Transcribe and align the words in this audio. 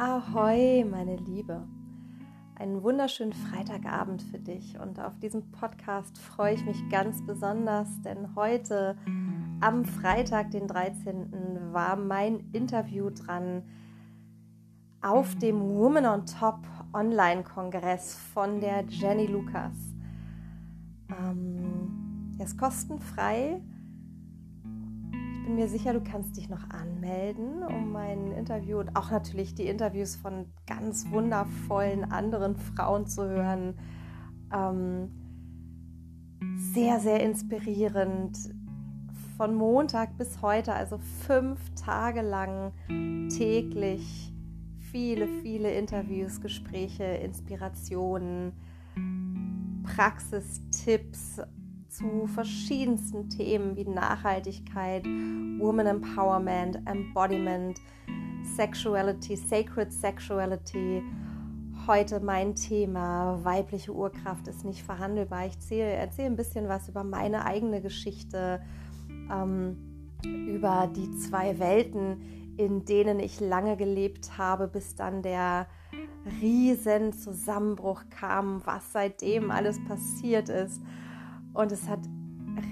Ahoi, 0.00 0.82
meine 0.90 1.16
Liebe. 1.16 1.68
Einen 2.54 2.82
wunderschönen 2.82 3.34
Freitagabend 3.34 4.22
für 4.22 4.38
dich 4.38 4.80
und 4.80 4.98
auf 4.98 5.18
diesem 5.18 5.50
Podcast 5.50 6.16
freue 6.16 6.54
ich 6.54 6.64
mich 6.64 6.88
ganz 6.88 7.22
besonders, 7.26 7.86
denn 8.00 8.34
heute 8.34 8.96
am 9.60 9.84
Freitag, 9.84 10.52
den 10.52 10.68
13. 10.68 11.72
war 11.74 11.96
mein 11.96 12.48
Interview 12.54 13.10
dran 13.10 13.62
auf 15.02 15.36
dem 15.36 15.60
Woman 15.60 16.06
on 16.06 16.24
Top 16.24 16.60
Online-Kongress 16.94 18.14
von 18.32 18.58
der 18.58 18.86
Jenny 18.88 19.26
Lucas. 19.26 19.76
Ähm, 21.10 22.36
er 22.38 22.46
ist 22.46 22.56
kostenfrei 22.56 23.60
bin 25.50 25.56
mir 25.56 25.68
sicher, 25.68 25.92
du 25.92 26.00
kannst 26.00 26.36
dich 26.36 26.48
noch 26.48 26.70
anmelden, 26.70 27.64
um 27.64 27.90
mein 27.90 28.30
Interview 28.30 28.78
und 28.78 28.94
auch 28.94 29.10
natürlich 29.10 29.52
die 29.52 29.66
Interviews 29.66 30.14
von 30.14 30.46
ganz 30.64 31.10
wundervollen 31.10 32.04
anderen 32.04 32.54
Frauen 32.54 33.08
zu 33.08 33.28
hören. 33.28 33.74
Ähm, 34.54 35.10
sehr, 36.72 37.00
sehr 37.00 37.20
inspirierend. 37.20 38.38
Von 39.36 39.56
Montag 39.56 40.16
bis 40.18 40.40
heute, 40.40 40.72
also 40.72 40.98
fünf 41.26 41.58
Tage 41.74 42.22
lang 42.22 42.70
täglich 43.36 44.32
viele, 44.92 45.26
viele 45.42 45.72
Interviews, 45.72 46.40
Gespräche, 46.40 47.02
Inspirationen, 47.02 48.52
Praxistipps 49.82 51.40
zu 51.90 52.26
verschiedensten 52.26 53.28
Themen 53.28 53.76
wie 53.76 53.84
Nachhaltigkeit, 53.84 55.04
Woman 55.04 55.86
Empowerment, 55.86 56.78
Embodiment, 56.86 57.80
Sexuality, 58.56 59.36
Sacred 59.36 59.92
Sexuality. 59.92 61.02
Heute 61.86 62.20
mein 62.20 62.54
Thema, 62.54 63.40
weibliche 63.42 63.92
Urkraft 63.92 64.46
ist 64.48 64.64
nicht 64.64 64.82
verhandelbar. 64.82 65.46
Ich 65.46 65.54
erzähle, 65.54 65.90
erzähle 65.90 66.26
ein 66.28 66.36
bisschen 66.36 66.68
was 66.68 66.88
über 66.88 67.02
meine 67.02 67.44
eigene 67.44 67.80
Geschichte, 67.80 68.60
ähm, 69.30 69.76
über 70.24 70.88
die 70.94 71.10
zwei 71.16 71.58
Welten, 71.58 72.56
in 72.56 72.84
denen 72.84 73.18
ich 73.18 73.40
lange 73.40 73.76
gelebt 73.76 74.38
habe, 74.38 74.68
bis 74.68 74.94
dann 74.94 75.22
der 75.22 75.66
riesen 76.40 77.12
Zusammenbruch 77.12 78.02
kam, 78.10 78.60
was 78.64 78.92
seitdem 78.92 79.50
alles 79.50 79.82
passiert 79.84 80.48
ist. 80.48 80.80
Und 81.52 81.72
es 81.72 81.88
hat 81.88 82.00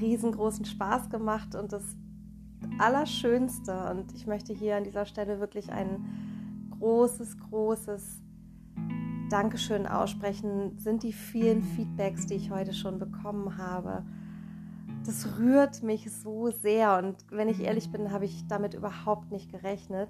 riesengroßen 0.01 0.65
Spaß 0.65 1.11
gemacht 1.11 1.55
und 1.55 1.73
das 1.73 1.97
Allerschönste. 2.79 3.91
Und 3.91 4.15
ich 4.15 4.27
möchte 4.27 4.53
hier 4.53 4.77
an 4.77 4.85
dieser 4.85 5.07
Stelle 5.07 5.41
wirklich 5.41 5.71
ein 5.73 6.05
großes, 6.79 7.39
großes 7.39 8.23
Dankeschön 9.31 9.87
aussprechen, 9.87 10.79
sind 10.79 11.03
die 11.03 11.13
vielen 11.13 11.63
Feedbacks, 11.63 12.27
die 12.27 12.35
ich 12.35 12.51
heute 12.51 12.73
schon 12.73 12.99
bekommen 12.99 13.59
habe. 13.59 14.05
Das 15.05 15.39
rührt 15.39 15.83
mich 15.83 16.11
so 16.11 16.51
sehr 16.51 16.99
und 16.99 17.17
wenn 17.31 17.49
ich 17.49 17.61
ehrlich 17.61 17.91
bin, 17.91 18.11
habe 18.11 18.25
ich 18.25 18.47
damit 18.47 18.75
überhaupt 18.75 19.31
nicht 19.31 19.51
gerechnet. 19.51 20.09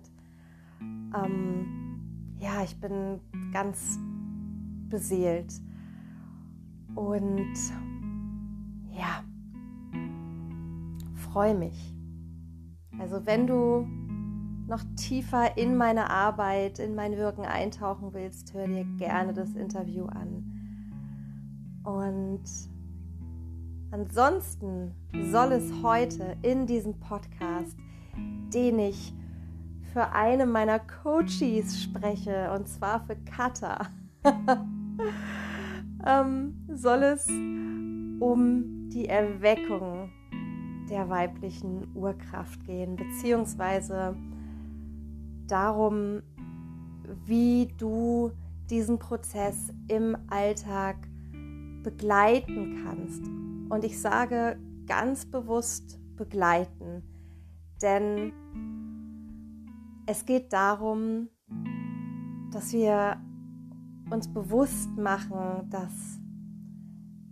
Ähm, 0.81 2.35
ja, 2.39 2.63
ich 2.63 2.81
bin 2.81 3.21
ganz 3.53 3.99
beseelt. 4.89 5.53
Und 6.95 7.55
ja, 8.99 9.23
freue 11.15 11.55
mich. 11.55 11.95
Also 12.99 13.25
wenn 13.27 13.47
du 13.47 13.87
noch 14.67 14.83
tiefer 14.97 15.57
in 15.57 15.77
meine 15.77 16.11
Arbeit, 16.11 16.79
in 16.79 16.95
mein 16.95 17.17
Wirken 17.17 17.45
eintauchen 17.45 18.13
willst, 18.13 18.53
hör 18.55 18.67
dir 18.67 18.85
gerne 18.99 19.33
das 19.33 19.55
Interview 19.55 20.05
an. 20.07 20.45
Und 21.85 22.43
ansonsten 23.91 24.95
soll 25.31 25.53
es 25.53 25.73
heute 25.83 26.37
in 26.43 26.67
diesem 26.67 27.01
Podcast, 27.01 27.77
den 28.53 28.79
ich 28.79 29.15
für 29.93 30.13
eine 30.13 30.45
meiner 30.45 30.81
Coaches 30.81 31.83
spreche, 31.83 32.53
und 32.53 32.69
zwar 32.69 33.01
für 33.07 33.17
Kata, 33.17 33.87
ähm, 36.07 36.67
soll 36.69 37.03
es 37.05 37.27
um 37.29 38.78
die 38.99 39.09
Erweckung 39.09 40.11
der 40.91 41.09
weiblichen 41.09 41.87
Urkraft 41.95 42.65
gehen, 42.65 42.97
beziehungsweise 42.97 44.17
darum, 45.47 46.21
wie 47.25 47.69
du 47.79 48.33
diesen 48.69 48.99
Prozess 48.99 49.73
im 49.87 50.17
Alltag 50.29 50.97
begleiten 51.85 52.81
kannst. 52.83 53.23
Und 53.69 53.85
ich 53.85 54.01
sage 54.01 54.59
ganz 54.87 55.27
bewusst 55.27 56.01
begleiten, 56.17 57.05
denn 57.81 58.33
es 60.07 60.27
geht 60.27 60.53
darum, 60.53 61.29
dass 62.51 62.73
wir 62.73 63.21
uns 64.11 64.27
bewusst 64.27 64.91
machen, 64.97 65.71
dass 65.71 66.19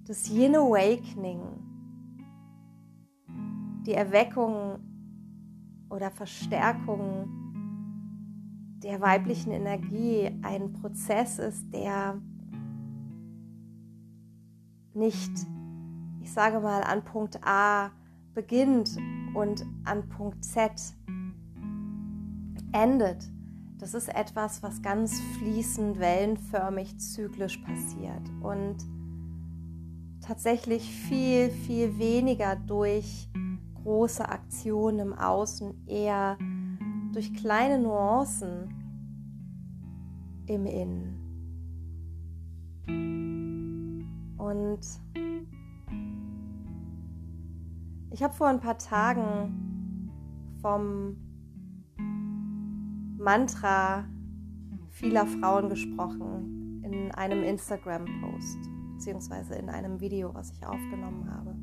das 0.06 0.30
Yin 0.30 0.54
Awakening, 0.54 1.40
die 3.84 3.94
Erweckung 3.94 4.78
oder 5.90 6.10
Verstärkung 6.10 7.28
der 8.82 9.00
weiblichen 9.00 9.50
Energie 9.50 10.30
ein 10.42 10.72
Prozess 10.74 11.38
ist, 11.38 11.72
der 11.72 12.20
nicht, 14.94 15.32
ich 16.20 16.32
sage 16.32 16.60
mal, 16.60 16.82
an 16.82 17.04
Punkt 17.04 17.40
A 17.44 17.90
beginnt 18.32 18.96
und 19.34 19.66
an 19.84 20.08
Punkt 20.08 20.44
Z 20.44 20.72
endet. 22.72 23.28
Das 23.78 23.94
ist 23.94 24.08
etwas, 24.14 24.62
was 24.62 24.82
ganz 24.82 25.20
fließend, 25.38 25.98
wellenförmig, 25.98 26.98
zyklisch 26.98 27.58
passiert. 27.58 28.22
Und 28.40 28.76
tatsächlich 30.26 30.82
viel, 30.82 31.50
viel 31.50 31.98
weniger 31.98 32.56
durch 32.56 33.28
große 33.82 34.28
Aktionen 34.28 34.98
im 34.98 35.12
Außen, 35.14 35.86
eher 35.86 36.36
durch 37.12 37.32
kleine 37.34 37.78
Nuancen 37.78 38.74
im 40.46 40.66
Innen. 40.66 41.22
Und 44.38 44.80
ich 48.10 48.22
habe 48.22 48.34
vor 48.34 48.48
ein 48.48 48.60
paar 48.60 48.78
Tagen 48.78 50.10
vom 50.60 51.16
Mantra 53.18 54.04
vieler 54.90 55.26
Frauen 55.26 55.68
gesprochen 55.68 56.82
in 56.84 57.12
einem 57.12 57.42
Instagram-Post 57.42 58.75
beziehungsweise 58.96 59.54
in 59.54 59.68
einem 59.68 60.00
Video, 60.00 60.34
was 60.34 60.50
ich 60.50 60.66
aufgenommen 60.66 61.30
habe. 61.30 61.54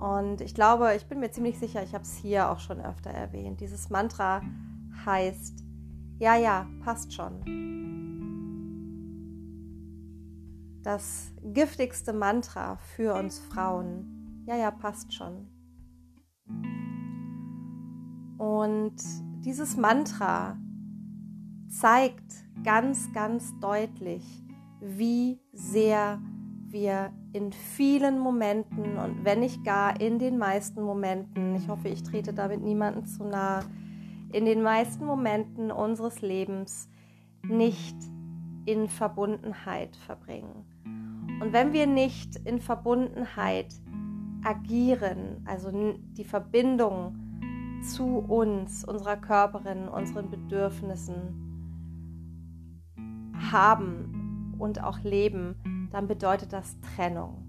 Und 0.00 0.40
ich 0.40 0.54
glaube, 0.54 0.94
ich 0.96 1.06
bin 1.06 1.20
mir 1.20 1.30
ziemlich 1.30 1.58
sicher, 1.58 1.82
ich 1.82 1.94
habe 1.94 2.04
es 2.04 2.14
hier 2.16 2.50
auch 2.50 2.58
schon 2.58 2.80
öfter 2.80 3.10
erwähnt. 3.10 3.60
Dieses 3.60 3.90
Mantra 3.90 4.42
heißt, 5.04 5.64
ja, 6.18 6.36
ja, 6.36 6.66
passt 6.84 7.12
schon. 7.12 7.40
Das 10.82 11.32
giftigste 11.42 12.12
Mantra 12.12 12.76
für 12.76 13.14
uns 13.14 13.38
Frauen, 13.38 14.44
ja, 14.46 14.56
ja, 14.56 14.70
passt 14.70 15.12
schon. 15.12 15.48
Und 18.38 18.96
dieses 19.44 19.76
Mantra 19.76 20.58
zeigt 21.68 22.32
ganz, 22.64 23.12
ganz 23.12 23.58
deutlich, 23.60 24.42
wie 24.80 25.40
sehr 25.52 26.20
wir 26.68 27.12
in 27.32 27.52
vielen 27.52 28.18
Momenten 28.18 28.96
und 28.96 29.24
wenn 29.24 29.40
nicht 29.40 29.64
gar 29.64 30.00
in 30.00 30.18
den 30.18 30.38
meisten 30.38 30.82
Momenten, 30.82 31.54
ich 31.56 31.68
hoffe, 31.68 31.88
ich 31.88 32.02
trete 32.02 32.32
damit 32.32 32.62
niemanden 32.62 33.06
zu 33.06 33.24
nahe, 33.24 33.64
in 34.32 34.44
den 34.44 34.62
meisten 34.62 35.04
Momenten 35.04 35.70
unseres 35.70 36.20
Lebens 36.22 36.88
nicht 37.42 37.96
in 38.66 38.88
Verbundenheit 38.88 39.96
verbringen. 39.96 40.64
Und 41.40 41.52
wenn 41.52 41.72
wir 41.72 41.86
nicht 41.86 42.36
in 42.44 42.60
Verbundenheit 42.60 43.74
agieren, 44.44 45.42
also 45.46 45.70
die 45.72 46.24
Verbindung 46.24 47.16
zu 47.82 48.18
uns, 48.18 48.84
unserer 48.84 49.16
Körperin, 49.16 49.88
unseren 49.88 50.30
Bedürfnissen 50.30 51.46
haben, 53.50 54.19
und 54.60 54.82
auch 54.82 55.00
leben, 55.00 55.88
dann 55.90 56.06
bedeutet 56.06 56.52
das 56.52 56.76
Trennung. 56.80 57.46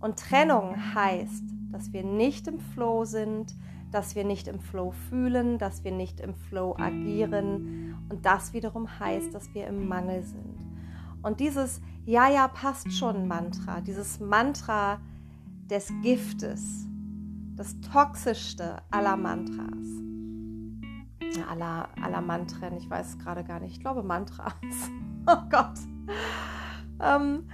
Und 0.00 0.18
Trennung 0.18 0.94
heißt, 0.94 1.44
dass 1.72 1.92
wir 1.92 2.04
nicht 2.04 2.48
im 2.48 2.58
Flow 2.58 3.04
sind, 3.04 3.54
dass 3.90 4.14
wir 4.14 4.24
nicht 4.24 4.48
im 4.48 4.60
Flow 4.60 4.92
fühlen, 4.92 5.58
dass 5.58 5.84
wir 5.84 5.92
nicht 5.92 6.20
im 6.20 6.34
Flow 6.34 6.76
agieren. 6.78 7.96
Und 8.08 8.24
das 8.24 8.52
wiederum 8.52 9.00
heißt, 9.00 9.34
dass 9.34 9.52
wir 9.54 9.66
im 9.66 9.88
Mangel 9.88 10.22
sind. 10.22 10.58
Und 11.22 11.40
dieses 11.40 11.80
Ja, 12.06 12.28
ja, 12.30 12.48
passt 12.48 12.92
schon 12.92 13.28
Mantra, 13.28 13.80
dieses 13.82 14.20
Mantra 14.20 15.00
des 15.68 15.92
Giftes, 16.02 16.86
das 17.56 17.78
toxischste 17.80 18.78
aller 18.90 19.16
Mantras, 19.16 19.86
aller, 21.48 21.88
aller 22.02 22.22
Mantren, 22.22 22.76
ich 22.78 22.88
weiß 22.88 23.10
es 23.10 23.18
gerade 23.18 23.44
gar 23.44 23.60
nicht, 23.60 23.76
ich 23.76 23.80
glaube 23.80 24.02
Mantras, 24.02 24.54
oh 25.26 25.42
Gott, 25.50 25.78
ähm, 27.02 27.48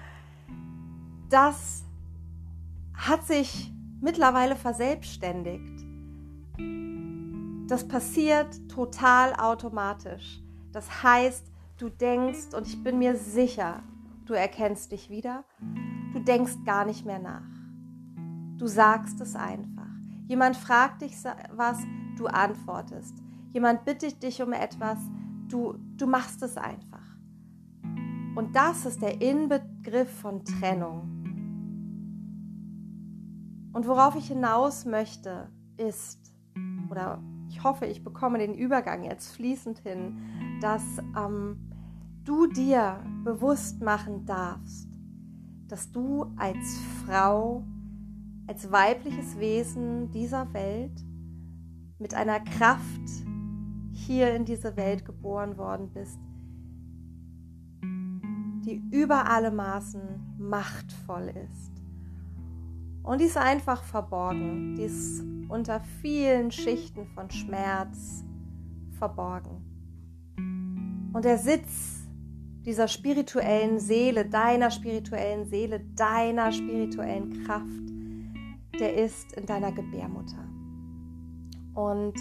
das 1.29 1.85
hat 2.95 3.27
sich 3.27 3.73
mittlerweile 4.01 4.57
verselbstständigt. 4.57 5.85
Das 7.69 7.87
passiert 7.89 8.69
total 8.69 9.35
automatisch. 9.35 10.41
Das 10.73 11.03
heißt, 11.03 11.51
du 11.79 11.89
denkst, 11.89 12.55
und 12.55 12.67
ich 12.67 12.83
bin 12.83 12.99
mir 12.99 13.17
sicher, 13.17 13.83
du 14.25 14.35
erkennst 14.35 14.93
dich 14.93 15.11
wieder, 15.11 15.45
du 16.13 16.21
denkst 16.21 16.65
gar 16.65 16.85
nicht 16.85 17.05
mehr 17.05 17.19
nach. 17.19 17.49
Du 18.59 18.67
sagst 18.67 19.21
es 19.21 19.35
einfach. 19.35 19.87
Jemand 20.29 20.57
fragt 20.57 21.03
dich 21.03 21.13
was, 21.53 21.79
du 22.17 22.27
antwortest. 22.27 23.15
Jemand 23.53 23.85
bittet 23.85 24.23
dich 24.23 24.43
um 24.43 24.53
etwas, 24.53 24.99
du, 25.49 25.79
du 25.97 26.07
machst 26.07 26.43
es 26.43 26.57
einfach. 26.57 27.06
Und 28.37 28.55
das 28.55 28.85
ist 28.85 29.01
der 29.01 29.23
Inbegriff 29.23 30.11
von 30.21 30.45
Trennung. 30.45 31.11
Und 33.73 33.89
worauf 33.89 34.15
ich 34.15 34.29
hinaus 34.29 34.85
möchte, 34.85 35.49
ist, 35.79 36.35
oder 36.91 37.23
ich 37.49 37.65
hoffe, 37.65 37.87
ich 37.87 38.05
bekomme 38.05 38.39
den 38.39 38.55
Übergang 38.55 39.05
jetzt 39.05 39.35
fließend 39.35 39.79
hin, 39.79 40.19
dass 40.61 40.83
ähm, 41.17 41.71
du 42.25 42.47
dir 42.47 43.03
bewusst 43.25 43.81
machen 43.81 44.27
darfst, 44.27 44.89
dass 45.69 45.91
du 45.91 46.27
als 46.37 46.79
Frau, 47.07 47.65
als 48.47 48.71
weibliches 48.71 49.39
Wesen 49.39 50.11
dieser 50.11 50.53
Welt 50.53 51.03
mit 51.99 52.13
einer 52.13 52.41
Kraft 52.41 53.25
hier 53.93 54.35
in 54.35 54.45
diese 54.45 54.77
Welt 54.77 55.07
geboren 55.07 55.57
worden 55.57 55.91
bist, 55.95 56.19
die 58.67 58.83
über 58.91 59.31
alle 59.31 59.53
Maßen 59.53 60.37
machtvoll 60.39 61.33
ist. 61.49 61.71
Und 63.05 63.21
die 63.21 63.27
ist 63.27 63.37
einfach 63.37 63.85
verborgen. 63.85 64.75
Die 64.75 64.83
ist 64.83 65.23
unter 65.49 65.81
vielen 66.03 66.51
Schichten 66.51 67.07
von 67.07 67.31
Schmerz 67.31 68.25
verborgen. 68.99 69.63
Und 71.13 71.25
der 71.25 71.39
Sitz 71.39 72.09
dieser 72.65 72.89
spirituellen 72.89 73.79
Seele, 73.79 74.25
deiner 74.29 74.73
spirituellen 74.73 75.47
Seele, 75.47 75.81
deiner 75.95 76.51
spirituellen 76.51 77.45
Kraft, 77.45 78.81
der 78.81 78.97
ist 78.97 79.33
in 79.35 79.47
deiner 79.47 79.71
Gebärmutter. 79.71 80.45
Und 81.75 82.15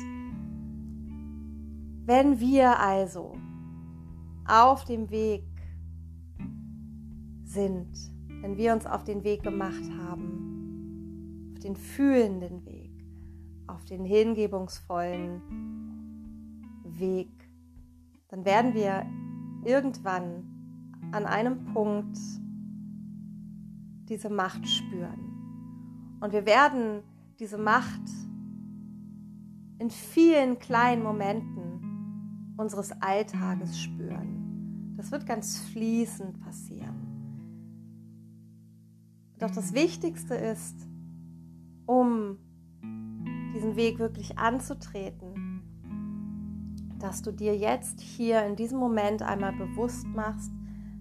wenn 2.06 2.40
wir 2.40 2.80
also 2.80 3.36
auf 4.48 4.86
dem 4.86 5.10
Weg 5.10 5.44
sind, 7.56 7.88
wenn 8.42 8.58
wir 8.58 8.74
uns 8.74 8.86
auf 8.86 9.04
den 9.04 9.24
Weg 9.24 9.42
gemacht 9.42 9.90
haben, 9.98 11.56
den 11.64 11.76
fühlenden 11.76 12.64
Weg, 12.66 12.92
auf 13.66 13.84
den 13.86 14.06
hingebungsvollen 14.06 15.42
Weg, 16.84 17.32
dann 18.28 18.46
werden 18.46 18.76
wir 18.76 19.04
irgendwann 19.64 20.44
an 21.12 21.26
einem 21.26 21.66
Punkt 21.74 22.20
diese 24.10 24.30
Macht 24.30 24.68
spüren. 24.68 26.18
Und 26.20 26.34
wir 26.34 26.46
werden 26.46 27.02
diese 27.40 27.58
Macht 27.58 28.04
in 29.80 29.90
vielen 29.90 30.60
kleinen 30.60 31.02
Momenten 31.02 32.54
unseres 32.58 32.92
Alltages 33.02 33.80
spüren. 33.80 34.94
Das 34.98 35.12
wird 35.12 35.26
ganz 35.26 35.60
fließend 35.60 36.40
passieren. 36.42 37.05
Doch 39.40 39.52
das 39.52 39.74
Wichtigste 39.74 40.36
ist, 40.36 40.88
um 41.86 42.38
diesen 43.54 43.76
Weg 43.76 44.00
wirklich 44.00 44.38
anzutreten, 44.38 45.62
dass 47.00 47.22
du 47.22 47.32
dir 47.32 47.56
jetzt 47.56 48.00
hier 48.00 48.46
in 48.46 48.56
diesem 48.56 48.80
Moment 48.80 49.22
einmal 49.22 49.54
bewusst 49.54 50.08
machst, 50.08 50.52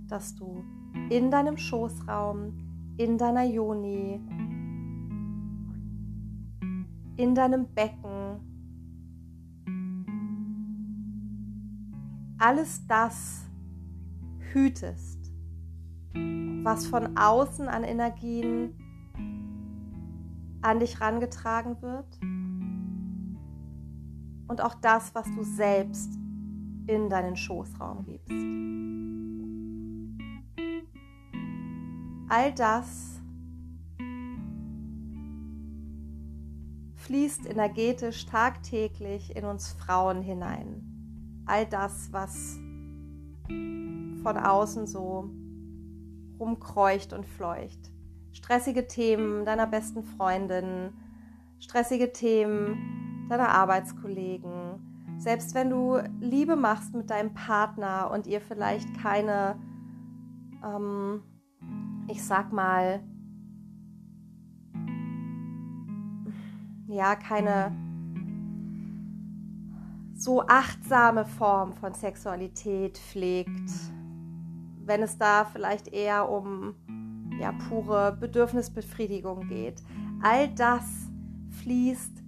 dass 0.09 0.35
du 0.35 0.65
in 1.11 1.31
deinem 1.31 1.57
Schoßraum, 1.57 2.95
in 2.97 3.19
deiner 3.19 3.45
Joni, 3.45 4.21
in 7.17 7.35
deinem 7.35 7.67
Becken 7.73 8.41
alles 12.39 12.87
das 12.87 13.47
hütest, 14.53 15.24
was 16.15 16.87
von 16.87 17.17
außen 17.17 17.69
an 17.69 17.85
Energien 17.85 18.75
an 20.63 20.81
dich 20.81 21.01
rangetragen 21.01 21.81
wird 21.83 22.19
und 24.49 24.63
auch 24.63 24.75
das, 24.75 25.15
was 25.15 25.27
du 25.35 25.43
selbst 25.43 26.19
in 26.87 27.09
deinen 27.11 27.37
Schoßraum 27.37 28.05
gibst. 28.05 28.31
All 32.29 32.53
das 32.55 33.21
fließt 36.97 37.47
energetisch 37.47 38.25
tagtäglich 38.25 39.37
in 39.37 39.45
uns 39.45 39.73
Frauen 39.73 40.23
hinein. 40.23 41.43
All 41.45 41.67
das, 41.67 42.11
was 42.13 42.59
von 44.23 44.39
außen 44.39 44.87
so 44.87 45.31
rumkreucht 46.45 47.13
und 47.13 47.27
fleucht 47.27 47.95
stressige 48.35 48.87
Themen 48.87 49.47
deiner 49.47 49.67
besten 49.67 50.03
Freundin, 50.03 50.93
stressige 51.61 52.13
Themen 52.13 53.27
deiner 53.31 53.49
Arbeitskollegen. 53.49 55.17
Selbst 55.17 55.55
wenn 55.55 55.71
du 55.71 55.97
Liebe 56.21 56.57
machst 56.57 56.95
mit 56.95 57.09
deinem 57.09 57.33
Partner 57.33 58.11
und 58.13 58.27
ihr 58.27 58.41
vielleicht 58.41 58.93
keine, 59.01 59.57
ähm, 60.63 61.23
ich 62.09 62.23
sag 62.23 62.53
mal, 62.53 63.03
ja, 66.89 67.17
keine 67.17 67.73
so 70.17 70.43
achtsame 70.47 71.25
Form 71.25 71.73
von 71.73 71.95
Sexualität 71.95 72.99
pflegt, 72.99 73.71
wenn 74.87 75.03
es 75.03 75.19
da 75.19 75.45
vielleicht 75.45 75.89
eher 75.89 76.29
um 76.29 76.75
ja, 77.39 77.53
pure 77.69 78.17
Bedürfnisbefriedigung 78.19 79.49
geht. 79.49 79.83
All 80.23 80.49
das 80.49 80.85
fließt 81.63 82.23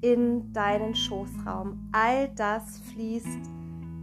in 0.00 0.52
deinen 0.52 0.94
Schoßraum. 0.94 1.90
All 1.92 2.28
das 2.34 2.78
fließt 2.92 3.50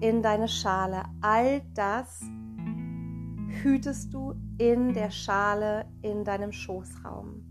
in 0.01 0.21
deine 0.21 0.47
Schale. 0.47 1.03
All 1.21 1.61
das 1.73 2.21
hütest 3.63 4.13
du 4.13 4.35
in 4.57 4.93
der 4.93 5.11
Schale 5.11 5.85
in 6.01 6.23
deinem 6.23 6.51
Schoßraum. 6.51 7.43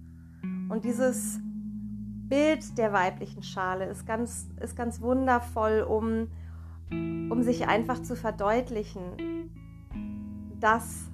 Und 0.69 0.85
dieses 0.85 1.41
Bild 2.29 2.79
der 2.79 2.93
weiblichen 2.93 3.43
Schale 3.43 3.87
ist 3.87 4.07
ganz, 4.07 4.49
ist 4.61 4.77
ganz 4.77 5.01
wundervoll, 5.01 5.83
um, 5.83 6.29
um 6.91 7.43
sich 7.43 7.67
einfach 7.69 8.03
zu 8.03 8.17
verdeutlichen, 8.17 9.51
dass 10.65 11.11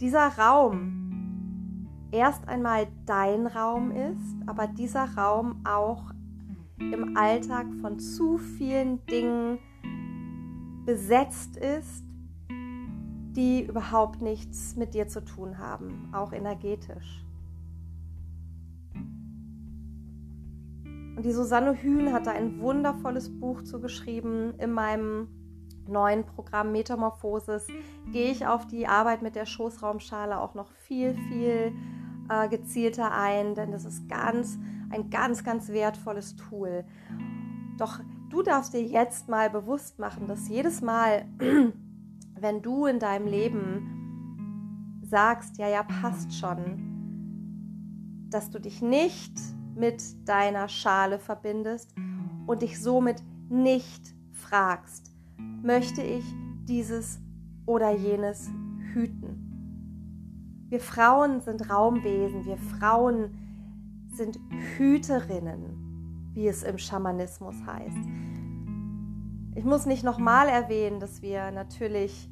dieser 0.00 0.28
Raum 0.38 1.88
erst 2.12 2.46
einmal 2.46 2.86
dein 3.04 3.48
Raum 3.48 3.90
ist, 3.90 4.36
aber 4.46 4.68
dieser 4.68 5.12
Raum 5.16 5.60
auch 5.66 6.12
im 6.78 7.16
Alltag 7.16 7.66
von 7.80 7.98
zu 7.98 8.38
vielen 8.38 9.04
Dingen 9.06 9.58
besetzt 10.86 11.56
ist, 11.56 12.04
die 13.32 13.66
überhaupt 13.66 14.22
nichts 14.22 14.76
mit 14.76 14.94
dir 14.94 15.08
zu 15.08 15.24
tun 15.24 15.58
haben, 15.58 16.08
auch 16.12 16.32
energetisch. 16.32 17.24
Und 21.16 21.24
die 21.24 21.32
Susanne 21.32 21.74
Hühn 21.74 22.12
hat 22.12 22.28
da 22.28 22.30
ein 22.30 22.60
wundervolles 22.60 23.30
Buch 23.40 23.64
zugeschrieben 23.64 24.54
in 24.60 24.70
meinem 24.70 25.26
neuen 25.88 26.24
Programm 26.24 26.72
Metamorphosis 26.72 27.66
gehe 28.12 28.30
ich 28.30 28.46
auf 28.46 28.66
die 28.66 28.86
Arbeit 28.86 29.22
mit 29.22 29.34
der 29.34 29.46
Schoßraumschale 29.46 30.40
auch 30.40 30.54
noch 30.54 30.70
viel, 30.70 31.14
viel 31.28 31.72
äh, 32.28 32.48
gezielter 32.48 33.12
ein, 33.12 33.54
denn 33.54 33.72
das 33.72 33.84
ist 33.84 34.08
ganz 34.08 34.58
ein 34.90 35.10
ganz, 35.10 35.44
ganz 35.44 35.68
wertvolles 35.68 36.36
Tool. 36.36 36.84
Doch 37.78 38.00
du 38.30 38.42
darfst 38.42 38.74
dir 38.74 38.82
jetzt 38.82 39.28
mal 39.28 39.50
bewusst 39.50 39.98
machen, 39.98 40.26
dass 40.28 40.48
jedes 40.48 40.80
Mal, 40.80 41.26
wenn 42.40 42.62
du 42.62 42.86
in 42.86 42.98
deinem 42.98 43.26
Leben 43.26 45.00
sagst, 45.02 45.58
ja, 45.58 45.68
ja, 45.68 45.82
passt 45.82 46.34
schon, 46.34 48.26
dass 48.30 48.50
du 48.50 48.58
dich 48.58 48.82
nicht 48.82 49.32
mit 49.74 50.28
deiner 50.28 50.68
Schale 50.68 51.18
verbindest 51.18 51.94
und 52.46 52.62
dich 52.62 52.80
somit 52.80 53.22
nicht 53.48 54.14
fragst, 54.32 55.12
möchte 55.62 56.02
ich 56.02 56.24
dieses 56.64 57.20
oder 57.66 57.90
jenes 57.90 58.50
hüten. 58.92 60.66
Wir 60.68 60.80
Frauen 60.80 61.40
sind 61.40 61.70
Raumwesen, 61.70 62.44
wir 62.44 62.58
Frauen 62.58 63.30
sind 64.12 64.38
Hüterinnen, 64.76 66.30
wie 66.34 66.48
es 66.48 66.62
im 66.62 66.78
Schamanismus 66.78 67.56
heißt. 67.66 67.96
Ich 69.54 69.64
muss 69.64 69.86
nicht 69.86 70.04
nochmal 70.04 70.48
erwähnen, 70.48 71.00
dass 71.00 71.22
wir 71.22 71.50
natürlich 71.50 72.30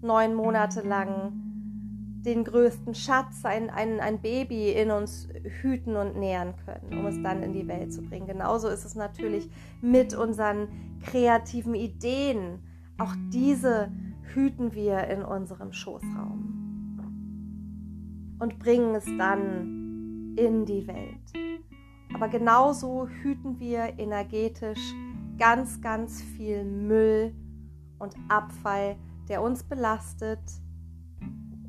neun 0.00 0.34
Monate 0.34 0.82
lang 0.82 1.32
den 2.24 2.44
größten 2.44 2.94
Schatz, 2.94 3.44
ein, 3.44 3.70
ein, 3.70 4.00
ein 4.00 4.20
Baby 4.20 4.72
in 4.72 4.90
uns 4.90 5.28
hüten 5.62 5.96
und 5.96 6.16
nähren 6.16 6.54
können, 6.64 6.98
um 6.98 7.06
es 7.06 7.20
dann 7.22 7.42
in 7.42 7.52
die 7.52 7.66
Welt 7.68 7.92
zu 7.92 8.02
bringen. 8.02 8.26
Genauso 8.26 8.68
ist 8.68 8.84
es 8.84 8.94
natürlich 8.94 9.48
mit 9.80 10.14
unseren 10.14 10.68
kreativen 11.02 11.74
Ideen. 11.74 12.60
Auch 12.98 13.14
diese 13.32 13.92
hüten 14.34 14.74
wir 14.74 15.06
in 15.06 15.22
unserem 15.22 15.72
Schoßraum 15.72 16.58
und 18.40 18.58
bringen 18.58 18.94
es 18.96 19.04
dann 19.04 20.34
in 20.36 20.64
die 20.66 20.86
Welt. 20.86 21.32
Aber 22.14 22.28
genauso 22.28 23.06
hüten 23.06 23.60
wir 23.60 23.98
energetisch 23.98 24.94
ganz, 25.38 25.80
ganz 25.80 26.22
viel 26.22 26.64
Müll 26.64 27.34
und 27.98 28.14
Abfall, 28.28 28.96
der 29.28 29.42
uns 29.42 29.62
belastet 29.62 30.40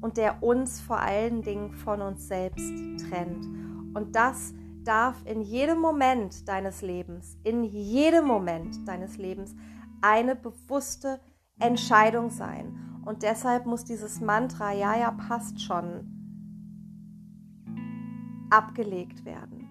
und 0.02 0.18
der 0.18 0.42
uns 0.42 0.82
vor 0.82 1.00
allen 1.00 1.44
Dingen 1.44 1.74
von 1.74 2.02
uns 2.02 2.28
selbst 2.28 2.74
trennt. 3.08 3.46
Und 3.94 4.16
das 4.16 4.54
darf 4.84 5.22
in 5.26 5.42
jedem 5.42 5.80
Moment 5.80 6.48
deines 6.48 6.82
Lebens, 6.82 7.38
in 7.44 7.64
jedem 7.64 8.26
Moment 8.26 8.88
deines 8.88 9.18
Lebens 9.18 9.56
eine 10.02 10.36
bewusste 10.36 11.20
Entscheidung 11.60 12.30
sein. 12.30 13.02
Und 13.06 13.24
deshalb 13.24 13.66
muss 13.66 13.86
dieses 13.86 14.22
Mantra, 14.22 14.74
ja, 14.74 14.98
ja, 14.98 15.12
passt 15.12 15.62
schon, 15.62 16.20
abgelegt 18.50 19.26
werden. 19.26 19.68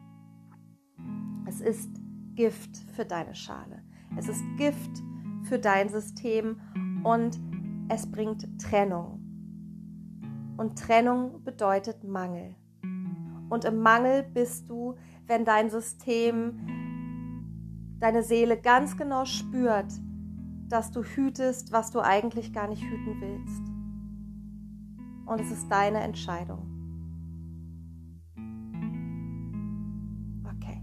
Es 1.46 1.60
ist 1.60 1.90
Gift 2.34 2.76
für 2.94 3.04
deine 3.04 3.34
Schale. 3.34 3.82
Es 4.16 4.28
ist 4.28 4.42
Gift 4.56 5.02
für 5.42 5.58
dein 5.58 5.88
System 5.88 6.60
und 7.04 7.38
es 7.88 8.10
bringt 8.10 8.60
Trennung. 8.60 9.18
Und 10.56 10.78
Trennung 10.78 11.42
bedeutet 11.44 12.04
Mangel. 12.04 12.54
Und 13.48 13.64
im 13.64 13.78
Mangel 13.78 14.24
bist 14.24 14.68
du, 14.68 14.96
wenn 15.26 15.44
dein 15.44 15.70
System, 15.70 16.58
deine 17.98 18.22
Seele 18.22 18.60
ganz 18.60 18.96
genau 18.96 19.24
spürt, 19.24 19.92
dass 20.68 20.90
du 20.90 21.02
hütest, 21.02 21.72
was 21.72 21.90
du 21.90 22.00
eigentlich 22.00 22.52
gar 22.52 22.68
nicht 22.68 22.82
hüten 22.82 23.20
willst. 23.20 23.62
Und 25.26 25.40
es 25.40 25.50
ist 25.50 25.68
deine 25.70 26.00
Entscheidung. 26.00 26.66
Okay. 30.44 30.82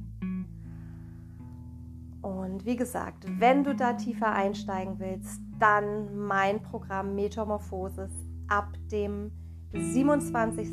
Und 2.21 2.65
wie 2.65 2.75
gesagt, 2.75 3.25
wenn 3.39 3.63
du 3.63 3.75
da 3.75 3.93
tiefer 3.93 4.31
einsteigen 4.31 4.99
willst, 4.99 5.41
dann 5.59 6.15
mein 6.15 6.61
Programm 6.61 7.15
Metamorphosis 7.15 8.11
ab 8.47 8.73
dem 8.91 9.31
27. 9.73 10.67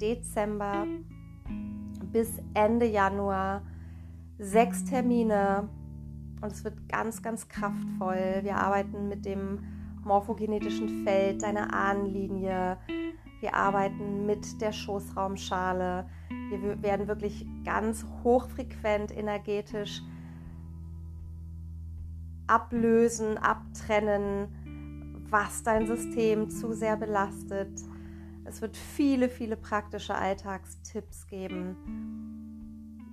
Dezember 0.00 0.86
bis 2.12 2.38
Ende 2.54 2.86
Januar. 2.86 3.62
Sechs 4.38 4.84
Termine 4.84 5.68
und 6.40 6.52
es 6.52 6.64
wird 6.64 6.88
ganz, 6.88 7.22
ganz 7.22 7.48
kraftvoll. 7.48 8.40
Wir 8.42 8.56
arbeiten 8.56 9.08
mit 9.08 9.24
dem 9.24 9.60
morphogenetischen 10.04 11.04
Feld, 11.04 11.42
deiner 11.42 11.72
Ahnenlinie. 11.72 12.78
Wir 13.40 13.54
arbeiten 13.54 14.26
mit 14.26 14.60
der 14.60 14.72
Schoßraumschale. 14.72 16.08
Wir 16.50 16.82
werden 16.82 17.08
wirklich 17.08 17.46
ganz 17.64 18.04
hochfrequent 18.22 19.16
energetisch 19.16 20.02
ablösen, 22.46 23.38
abtrennen, 23.38 25.24
was 25.28 25.64
dein 25.64 25.86
System 25.86 26.48
zu 26.48 26.72
sehr 26.72 26.96
belastet. 26.96 27.72
Es 28.44 28.62
wird 28.62 28.76
viele, 28.76 29.28
viele 29.28 29.56
praktische 29.56 30.14
Alltagstipps 30.14 31.26
geben 31.26 32.35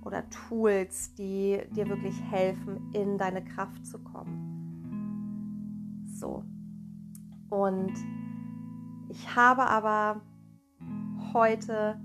oder 0.04 0.28
Tools, 0.30 1.14
die 1.14 1.60
dir 1.70 1.88
wirklich 1.88 2.20
helfen, 2.30 2.90
in 2.92 3.18
deine 3.18 3.44
Kraft 3.44 3.84
zu 3.86 3.98
kommen. 3.98 4.54
So. 6.14 6.44
Und 7.50 7.92
ich 9.08 9.36
habe 9.36 9.66
aber 9.66 10.22
heute 11.32 12.00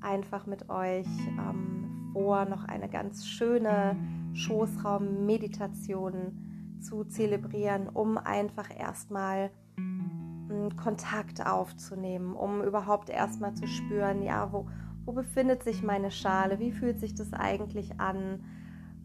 einfach 0.00 0.46
mit 0.46 0.70
euch 0.70 1.06
ähm, 1.38 2.10
vor, 2.12 2.44
noch 2.46 2.64
eine 2.64 2.88
ganz 2.88 3.26
schöne 3.26 3.96
Schoßraum-Meditation 4.34 6.78
zu 6.80 7.04
zelebrieren, 7.04 7.88
um 7.88 8.18
einfach 8.18 8.68
erstmal 8.76 9.50
hm, 9.76 10.76
Kontakt 10.76 11.44
aufzunehmen, 11.44 12.34
um 12.34 12.62
überhaupt 12.62 13.10
erstmal 13.10 13.54
zu 13.54 13.66
spüren, 13.66 14.22
ja, 14.22 14.52
wo, 14.52 14.68
wo 15.06 15.12
befindet 15.12 15.62
sich 15.62 15.82
meine 15.82 16.10
Schale, 16.10 16.58
wie 16.58 16.72
fühlt 16.72 16.98
sich 16.98 17.14
das 17.14 17.32
eigentlich 17.32 18.00
an, 18.00 18.44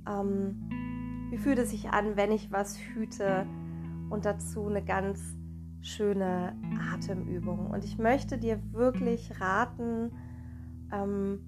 ähm, 0.10 1.30
wie 1.30 1.38
fühlt 1.38 1.60
es 1.60 1.70
sich 1.70 1.90
an, 1.90 2.18
wenn 2.18 2.32
ich 2.32 2.52
was 2.52 2.78
hüte 2.78 3.46
und 4.10 4.26
dazu 4.26 4.68
eine 4.68 4.84
ganz 4.84 5.22
schöne 5.82 6.56
Atemübung. 6.94 7.68
Und 7.68 7.86
ich 7.86 8.00
möchte 8.00 8.40
dir 8.40 8.60
wirklich 8.74 9.40
raten, 9.40 10.12
ähm, 10.92 11.40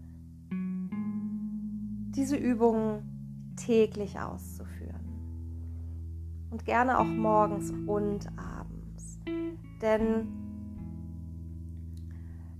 diese 2.16 2.38
Übung 2.38 3.04
täglich 3.56 4.20
auszuführen. 4.20 4.94
Und 6.52 6.64
gerne 6.66 7.00
auch 7.00 7.06
morgens 7.06 7.72
und 7.88 8.28
abends. 8.38 9.20
Denn 9.82 10.28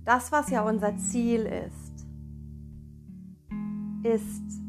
das, 0.04 0.32
was 0.32 0.50
ja 0.50 0.62
unser 0.62 0.96
Ziel 0.98 1.46
ist, 1.46 1.83
ist 4.04 4.60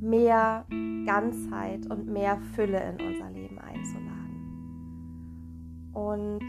mehr 0.00 0.66
Ganzheit 1.06 1.86
und 1.90 2.06
mehr 2.06 2.38
Fülle 2.54 2.80
in 2.90 3.00
unser 3.00 3.30
Leben 3.30 3.58
einzuladen. 3.58 4.20
Und 5.92 6.46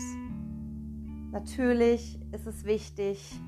natürlich 1.31 2.19
ist 2.31 2.45
es 2.45 2.65
wichtig, 2.65 3.39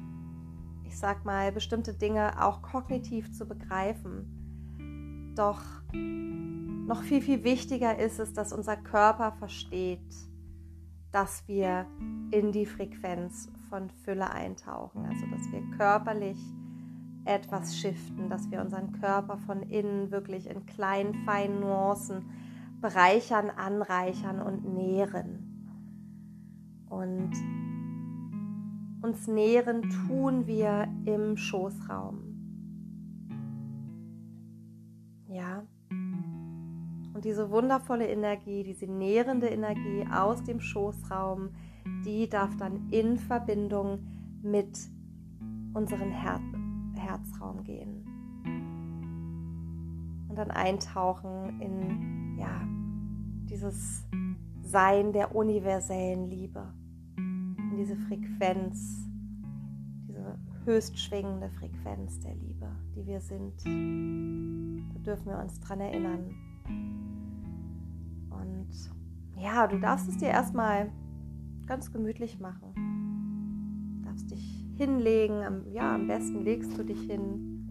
ich 0.86 0.98
sag 0.98 1.25
mal, 1.25 1.51
bestimmte 1.51 1.94
Dinge 1.94 2.42
auch 2.44 2.62
kognitiv 2.62 3.32
zu 3.34 3.46
begreifen. 3.46 5.34
Doch 5.36 5.62
noch 5.92 7.03
viel, 7.03 7.22
viel 7.22 7.44
wichtiger 7.44 8.00
ist 8.00 8.20
es, 8.20 8.34
dass 8.34 8.53
unser 8.53 8.77
Körper 8.77 9.34
versteht, 9.34 10.00
dass 11.12 11.48
wir 11.48 11.86
in 12.32 12.51
die 12.51 12.65
Frequenz 12.65 13.50
von 13.70 13.89
Fülle 13.89 14.32
eintauchen. 14.32 15.06
Also, 15.06 15.25
dass 15.27 15.51
wir 15.51 15.62
körperlich 15.77 16.38
etwas 17.25 17.77
shiften, 17.77 18.30
dass 18.30 18.50
wir 18.51 18.62
unseren 18.62 18.92
Körper 18.94 19.38
von 19.38 19.63
innen 19.63 20.12
wirklich 20.12 20.50
in 20.50 20.65
kleinen, 20.65 21.13
feinen 21.25 21.60
Nuancen 21.62 22.25
bereichern, 22.82 23.50
anreichern 23.50 24.42
und 24.42 24.74
nähren. 24.74 25.50
Und 26.89 27.32
uns 29.01 29.27
nähren 29.27 29.89
tun 30.08 30.48
wir 30.48 30.88
im 31.06 31.38
Schoßraum. 31.38 32.20
Ja. 35.27 35.63
Und 37.13 37.25
diese 37.25 37.50
wundervolle 37.50 38.08
Energie, 38.08 38.63
diese 38.63 38.86
nährende 38.86 39.48
Energie 39.48 40.06
aus 40.12 40.44
dem 40.44 40.60
Schoßraum, 40.60 41.50
die 42.06 42.30
darf 42.30 42.56
dann 42.58 42.89
in 42.92 43.18
Verbindung 43.18 44.00
mit 44.42 44.77
unseren 45.74 46.12
Herzen 46.12 46.52
Herzraum 47.03 47.63
gehen. 47.63 48.05
Und 50.29 50.36
dann 50.36 50.51
eintauchen 50.51 51.62
in 51.62 52.38
ja, 52.38 52.67
dieses 53.50 54.03
Sein 54.62 55.13
der 55.13 55.36
universellen 55.36 56.27
Liebe, 56.29 56.74
in 57.17 57.77
diese 57.77 57.95
Frequenz, 57.95 59.07
diese 60.07 60.39
höchst 60.65 60.98
schwingende 60.98 61.50
Frequenz 61.50 62.19
der 62.22 62.36
Liebe. 62.36 62.53
die 62.95 63.05
wir 63.05 63.19
sind. 63.22 63.53
Da 64.93 65.00
dürfen 65.00 65.27
wir 65.27 65.39
uns 65.39 65.60
dran 65.60 65.79
erinnern. 65.79 66.36
Und 68.29 68.69
ja, 69.36 69.67
du 69.67 69.79
darfst 69.79 70.07
es 70.07 70.17
dir 70.17 70.29
erstmal 70.29 70.91
ganz 71.65 71.91
gemütlich 71.91 72.39
machen. 72.39 72.74
Du 73.98 74.05
darfst 74.10 74.31
dich 74.31 74.62
hinlegen. 74.77 75.72
Ja, 75.72 75.96
am 75.96 76.08
besten 76.08 76.44
legst 76.44 76.77
du 76.77 76.84
dich 76.84 77.00
hin. 77.01 77.68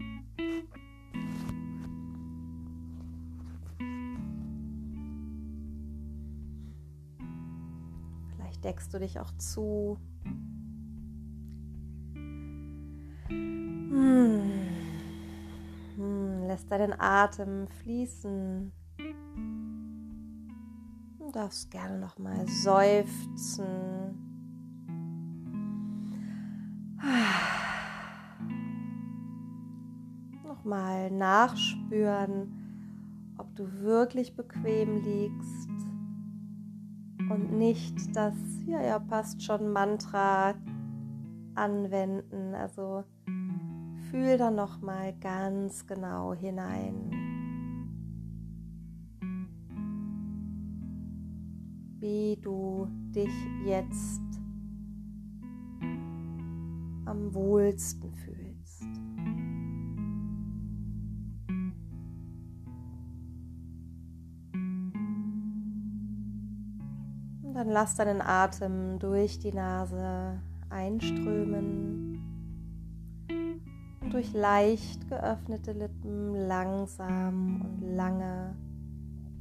Vielleicht 8.35 8.63
deckst 8.63 8.93
du 8.93 8.99
dich 8.99 9.19
auch 9.19 9.31
zu. 9.37 9.97
Hm. 13.27 14.41
Hm, 15.95 16.43
lässt 16.47 16.71
deinen 16.71 16.93
Atem 16.99 17.67
fließen. 17.67 18.71
Du 21.19 21.31
darfst 21.31 21.69
gerne 21.71 21.99
noch 21.99 22.17
mal 22.17 22.47
seufzen. 22.47 24.22
Nochmal 30.63 31.11
nachspüren, 31.11 32.53
ob 33.37 33.53
du 33.57 33.81
wirklich 33.81 34.33
bequem 34.33 35.03
liegst 35.03 35.69
und 37.29 37.57
nicht 37.57 38.15
das, 38.15 38.33
ja, 38.65 38.81
ja, 38.81 38.97
passt 38.97 39.43
schon 39.43 39.73
Mantra 39.73 40.53
anwenden. 41.55 42.55
Also 42.55 43.03
fühl 44.09 44.37
da 44.37 44.51
noch 44.51 44.81
mal 44.81 45.13
ganz 45.19 45.85
genau 45.85 46.33
hinein. 46.33 47.11
Wie 51.99 52.37
du 52.41 52.87
dich 53.13 53.33
jetzt 53.65 54.21
am 57.03 57.33
wohlsten 57.33 58.13
fühlst. 58.13 58.42
Lass 67.73 67.95
deinen 67.95 68.21
Atem 68.21 68.99
durch 68.99 69.39
die 69.39 69.51
Nase 69.51 70.39
einströmen 70.69 72.21
und 73.99 74.13
durch 74.13 74.31
leicht 74.31 75.09
geöffnete 75.09 75.71
Lippen 75.71 76.35
langsam 76.47 77.61
und 77.61 77.95
lange 77.95 78.55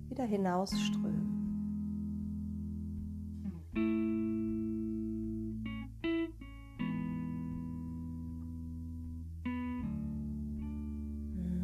wieder 0.09 0.25
hinausströmen. 0.25 1.29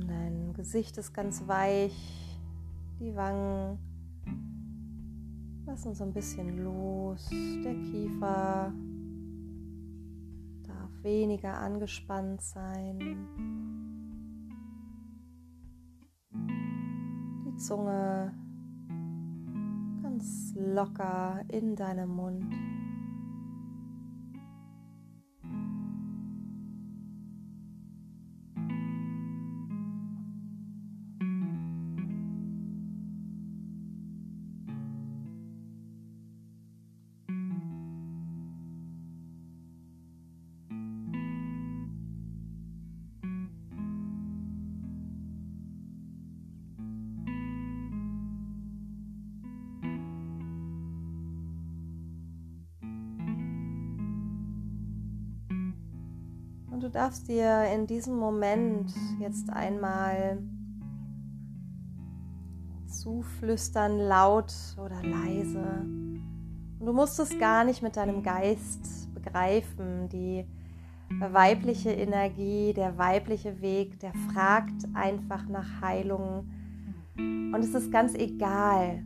Dein 0.06 0.52
Gesicht 0.52 0.98
ist 0.98 1.14
ganz 1.14 1.48
weich, 1.48 2.38
die 3.00 3.16
Wangen 3.16 3.78
lassen 5.78 5.94
so 5.94 6.02
ein 6.02 6.12
bisschen 6.12 6.64
los, 6.64 7.28
der 7.30 7.74
Kiefer 7.74 8.72
weniger 11.02 11.56
angespannt 11.56 12.42
sein. 12.42 12.98
Die 17.46 17.56
Zunge 17.58 18.34
ganz 20.02 20.52
locker 20.56 21.44
in 21.46 21.76
deinem 21.76 22.10
Mund. 22.10 22.52
Und 56.70 56.82
du 56.82 56.90
darfst 56.90 57.28
dir 57.28 57.64
in 57.74 57.86
diesem 57.86 58.18
Moment 58.18 58.92
jetzt 59.20 59.50
einmal 59.50 60.38
zuflüstern, 62.86 63.98
laut 63.98 64.52
oder 64.76 65.02
leise. 65.02 65.86
Und 66.78 66.86
du 66.86 66.92
musst 66.92 67.18
es 67.18 67.38
gar 67.38 67.64
nicht 67.64 67.82
mit 67.82 67.96
deinem 67.96 68.22
Geist 68.22 69.12
begreifen. 69.14 70.08
Die 70.08 70.44
weibliche 71.18 71.90
Energie, 71.90 72.72
der 72.74 72.98
weibliche 72.98 73.60
Weg, 73.60 73.98
der 74.00 74.12
fragt 74.32 74.86
einfach 74.94 75.46
nach 75.48 75.80
Heilung. 75.80 76.50
Und 77.16 77.58
es 77.60 77.74
ist 77.74 77.90
ganz 77.90 78.14
egal, 78.14 79.04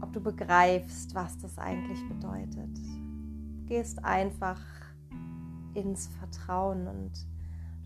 ob 0.00 0.12
du 0.12 0.20
begreifst, 0.20 1.14
was 1.14 1.38
das 1.38 1.58
eigentlich 1.58 2.00
bedeutet. 2.08 2.76
Du 2.76 3.66
gehst 3.66 4.04
einfach 4.04 4.58
ins 5.74 6.08
Vertrauen. 6.18 6.86
Und 6.86 7.12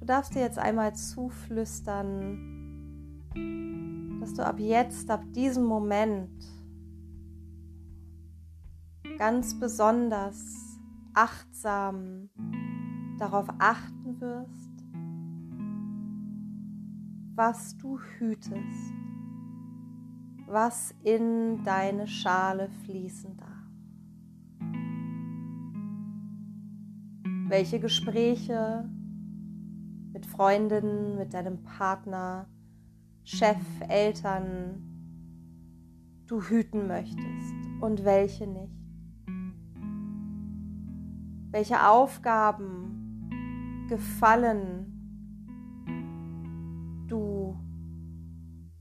du 0.01 0.07
darfst 0.07 0.35
dir 0.35 0.41
jetzt 0.41 0.59
einmal 0.59 0.95
zuflüstern, 0.95 2.57
dass 4.21 4.35
du 4.35 4.45
ab 4.45 4.59
jetzt, 4.59 5.11
ab 5.11 5.23
diesem 5.35 5.65
Moment 5.65 6.31
ganz 9.19 9.59
besonders 9.59 10.79
achtsam 11.15 12.29
darauf 13.19 13.49
achten 13.59 14.21
wirst, 14.21 14.77
was 17.35 17.77
du 17.79 17.99
hütest, 18.19 18.93
was 20.47 20.95
in 21.03 21.63
deine 21.65 22.07
Schale 22.07 22.69
fließen 22.85 23.37
darf. 23.37 23.56
Welche 27.49 27.79
Gespräche 27.81 28.89
mit 30.13 30.27
Freundinnen, 30.27 31.17
mit 31.17 31.35
deinem 31.35 31.63
Partner, 31.63 32.47
Chef, 33.25 33.59
Eltern 33.89 34.83
du 36.27 36.43
hüten 36.43 36.87
möchtest 36.89 37.55
und 37.81 38.05
welche 38.05 38.47
nicht. 38.47 38.73
Welche 41.51 41.87
Aufgaben, 41.89 42.83
Gefallen 43.89 44.93
du 47.07 47.57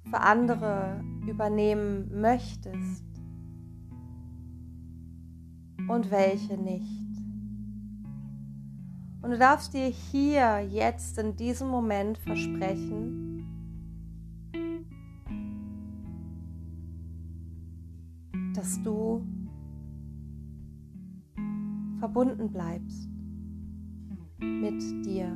für 0.09 0.19
andere 0.19 1.03
übernehmen 1.27 2.19
möchtest 2.19 3.05
und 5.87 6.09
welche 6.09 6.57
nicht. 6.57 7.04
Und 9.25 9.31
du 9.31 9.37
darfst 9.39 9.73
dir 9.73 9.87
hier, 9.87 10.59
jetzt, 10.59 11.17
in 11.17 11.35
diesem 11.35 11.67
Moment 11.69 12.19
versprechen, 12.19 13.43
dass 18.53 18.79
du 18.83 19.25
verbunden 21.97 22.51
bleibst 22.51 23.09
mit 24.37 24.79
dir 25.03 25.35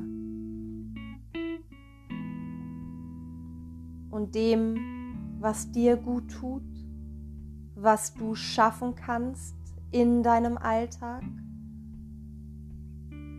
und 4.12 4.32
dem, 4.36 4.76
was 5.40 5.72
dir 5.72 5.96
gut 5.96 6.30
tut, 6.30 6.62
was 7.74 8.14
du 8.14 8.36
schaffen 8.36 8.94
kannst 8.94 9.56
in 9.90 10.22
deinem 10.22 10.56
Alltag 10.58 11.24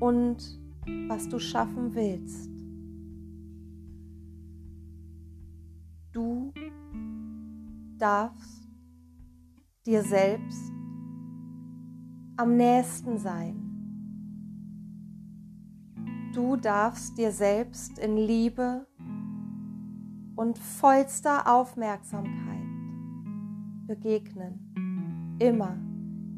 und 0.01 0.59
was 1.07 1.29
du 1.29 1.39
schaffen 1.39 1.93
willst. 1.93 2.49
Du 6.11 6.51
darfst 7.97 8.67
dir 9.85 10.01
selbst 10.01 10.71
am 12.35 12.57
nächsten 12.57 13.19
sein. 13.19 13.57
Du 16.33 16.55
darfst 16.55 17.17
dir 17.17 17.31
selbst 17.31 17.99
in 17.99 18.17
Liebe 18.17 18.87
und 20.35 20.57
vollster 20.57 21.47
Aufmerksamkeit 21.47 22.65
begegnen. 23.85 25.37
Immer, 25.39 25.77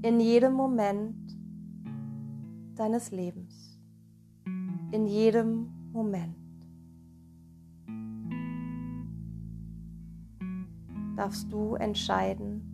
in 0.01 0.19
jedem 0.19 0.53
Moment 0.53 1.42
deines 2.75 3.11
Lebens. 3.11 3.79
In 4.91 5.07
jedem 5.07 5.67
Moment. 5.91 6.35
Darfst 11.15 11.51
du 11.51 11.75
entscheiden, 11.75 12.73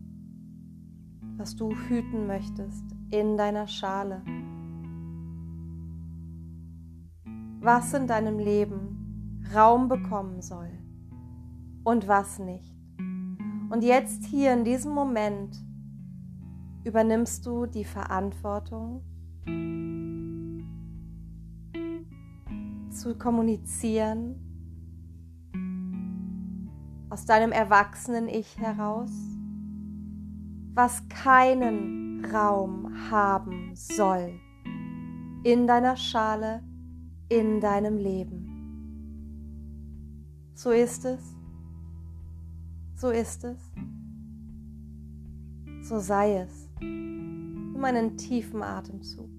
was 1.37 1.55
du 1.55 1.73
hüten 1.73 2.27
möchtest 2.27 2.83
in 3.11 3.37
deiner 3.37 3.67
Schale. 3.67 4.21
Was 7.61 7.93
in 7.93 8.07
deinem 8.07 8.39
Leben 8.39 9.43
Raum 9.53 9.89
bekommen 9.89 10.41
soll 10.41 10.71
und 11.83 12.07
was 12.07 12.39
nicht. 12.39 12.75
Und 13.69 13.83
jetzt 13.83 14.25
hier 14.25 14.53
in 14.53 14.63
diesem 14.63 14.93
Moment 14.93 15.57
übernimmst 16.83 17.45
du 17.45 17.65
die 17.65 17.83
Verantwortung 17.83 19.03
zu 22.91 23.15
kommunizieren 23.15 24.35
aus 27.09 27.25
deinem 27.25 27.51
erwachsenen 27.51 28.27
Ich 28.27 28.57
heraus, 28.57 29.11
was 30.73 31.07
keinen 31.09 32.25
Raum 32.25 33.09
haben 33.09 33.71
soll 33.73 34.39
in 35.43 35.67
deiner 35.67 35.95
Schale, 35.95 36.63
in 37.29 37.59
deinem 37.59 37.97
Leben. 37.97 38.49
So 40.53 40.71
ist 40.71 41.05
es. 41.05 41.35
So 42.95 43.09
ist 43.11 43.45
es. 43.45 43.57
So 45.81 45.99
sei 45.99 46.39
es. 46.39 46.69
Nimm 46.81 47.83
einen 47.83 48.17
tiefen 48.17 48.61
Atemzug. 48.61 49.38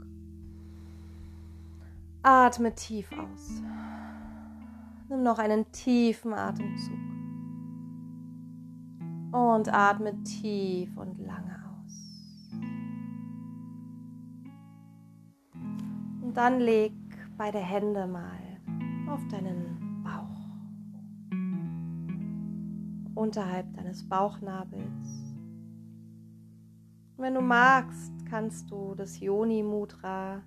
Atme 2.23 2.75
tief 2.75 3.11
aus. 3.13 3.63
Nimm 5.09 5.23
noch 5.23 5.39
einen 5.39 5.73
tiefen 5.73 6.35
Atemzug. 6.35 6.99
Und 9.33 9.73
atme 9.73 10.23
tief 10.25 10.95
und 10.99 11.19
lange 11.19 11.57
aus. 11.83 12.51
Und 16.21 16.37
dann 16.37 16.61
leg 16.61 16.93
beide 17.39 17.59
Hände 17.59 18.07
mal 18.07 18.61
auf 19.09 19.27
deinen 19.29 20.03
Bauch. 20.05 20.51
Unterhalb 23.15 23.73
deines 23.75 24.07
Bauchnabels. 24.07 25.25
wenn 27.17 27.35
du 27.35 27.41
magst, 27.41 28.13
kannst 28.27 28.71
du 28.71 28.95
das 28.95 29.21
Yoni 29.21 29.63
Mudra 29.63 30.43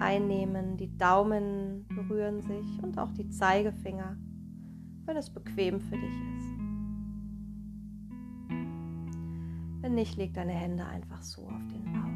einnehmen, 0.00 0.76
die 0.76 0.96
Daumen 0.96 1.86
berühren 1.88 2.42
sich 2.42 2.82
und 2.82 2.98
auch 2.98 3.12
die 3.12 3.28
Zeigefinger, 3.28 4.16
wenn 5.04 5.16
es 5.16 5.30
bequem 5.30 5.80
für 5.80 5.96
dich 5.96 6.04
ist. 6.04 6.56
Wenn 9.80 9.94
nicht, 9.94 10.16
leg 10.16 10.34
deine 10.34 10.52
Hände 10.52 10.84
einfach 10.84 11.22
so 11.22 11.42
auf 11.42 11.66
den 11.68 11.84
Bauch. 11.84 12.06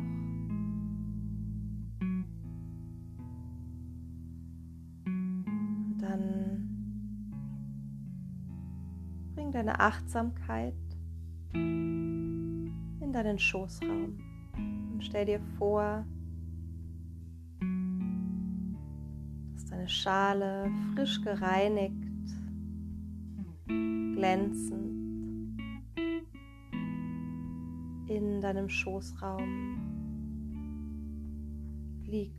Und 5.07 5.99
dann 6.01 6.51
bring 9.35 9.53
deine 9.53 9.79
Achtsamkeit 9.79 10.75
in 11.53 13.13
deinen 13.13 13.39
Schoßraum 13.39 14.19
und 14.93 15.05
stell 15.05 15.27
dir 15.27 15.41
vor, 15.59 16.05
deine 19.81 19.89
Schale 19.89 20.71
frisch 20.95 21.23
gereinigt, 21.23 21.95
glänzend 23.67 25.59
in 28.09 28.41
deinem 28.43 28.69
Schoßraum 28.69 29.79
liegt. 32.05 32.35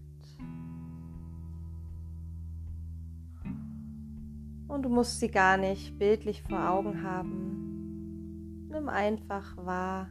Und 4.68 4.84
du 4.84 4.90
musst 4.90 5.20
sie 5.20 5.30
gar 5.30 5.58
nicht 5.58 5.98
bildlich 5.98 6.44
vor 6.44 6.70
Augen 6.70 7.02
haben. 7.02 8.68
Nimm 8.70 8.88
einfach 8.88 9.58
wahr, 9.58 10.10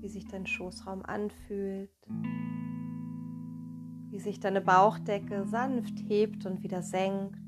wie 0.00 0.08
sich 0.08 0.26
dein 0.28 0.46
Schoßraum 0.46 1.04
anfühlt 1.04 1.90
wie 4.18 4.22
sich 4.22 4.40
deine 4.40 4.60
Bauchdecke 4.60 5.46
sanft 5.46 5.96
hebt 6.08 6.44
und 6.44 6.64
wieder 6.64 6.82
senkt. 6.82 7.38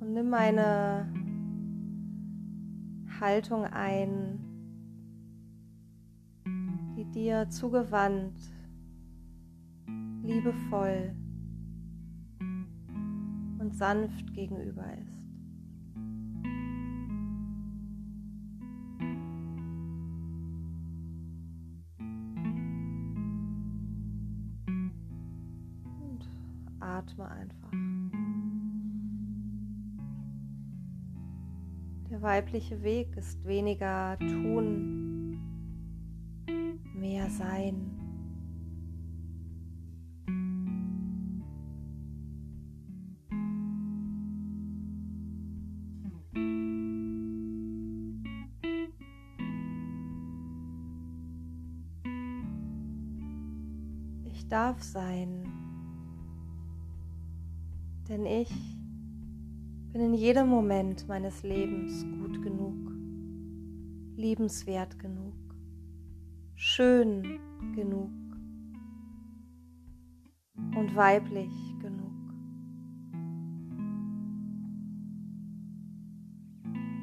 Und 0.00 0.14
nimm 0.14 0.32
eine 0.32 1.12
Haltung 3.20 3.64
ein, 3.66 4.38
die 6.96 7.04
dir 7.10 7.50
zugewandt, 7.50 8.40
liebevoll 10.22 11.14
und 13.58 13.74
sanft 13.74 14.32
gegenüber 14.32 14.86
ist. 14.94 15.19
Atme 27.10 27.28
einfach. 27.28 27.70
Der 32.10 32.22
weibliche 32.22 32.82
Weg 32.82 33.16
ist 33.16 33.44
weniger 33.44 34.18
tun, 34.18 35.38
mehr 36.94 37.30
sein. 37.30 37.96
Ich 54.24 54.48
darf 54.48 54.82
sein. 54.82 55.29
Jedem 60.30 60.48
Moment 60.48 61.08
meines 61.08 61.42
Lebens 61.42 62.04
gut 62.04 62.40
genug, 62.40 62.92
liebenswert 64.14 64.96
genug, 64.96 65.34
schön 66.54 67.40
genug 67.74 68.12
und 70.76 70.94
weiblich 70.94 71.50
genug. 71.80 72.12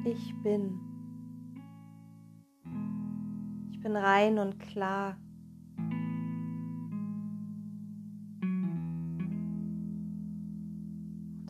Ich 0.06 0.34
bin. 0.42 0.80
Ich 3.72 3.80
bin 3.80 3.94
rein 3.94 4.38
und 4.38 4.58
klar. 4.58 5.18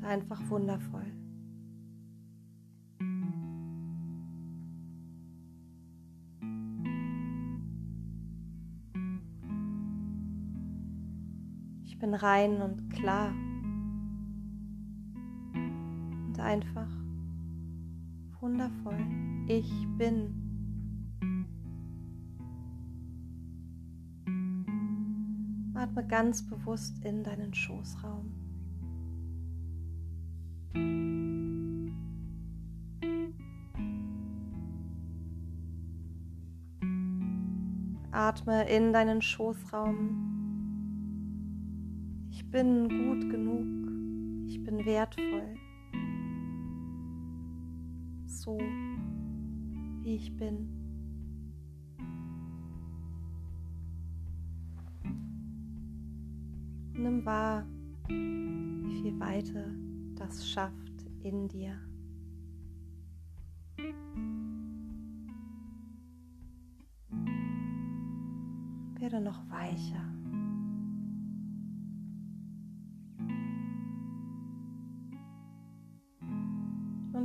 einfach 0.03 0.41
wundervoll. 0.49 1.28
Bin 12.00 12.14
rein 12.14 12.62
und 12.62 12.90
klar 12.90 13.32
und 16.38 16.38
einfach 16.38 16.88
wundervoll. 18.40 18.98
Ich 19.48 19.70
bin. 19.96 20.44
Atme 25.74 26.06
ganz 26.06 26.46
bewusst 26.48 27.04
in 27.04 27.24
deinen 27.24 27.54
Schoßraum. 27.54 28.32
Atme 38.11 38.68
in 38.68 38.92
deinen 38.92 39.22
Schoßraum 39.22 40.28
ich 42.48 42.52
bin 42.52 42.88
gut 42.88 43.28
genug. 43.28 44.48
Ich 44.48 44.64
bin 44.64 44.82
wertvoll. 44.87 45.54
So 48.24 48.56
wie 50.00 50.14
ich 50.14 50.34
bin. 50.34 50.66
Nimm 56.94 57.22
wahr, 57.26 57.66
wie 58.08 59.02
viel 59.02 59.20
Weite 59.20 59.74
das 60.14 60.48
schafft 60.48 61.04
in 61.22 61.48
dir. 61.48 61.78
Werde 68.98 69.20
noch 69.20 69.50
weicher. 69.50 70.17